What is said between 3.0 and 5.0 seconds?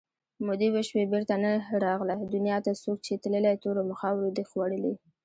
چې تللي تورو مخاورو دي خوړلي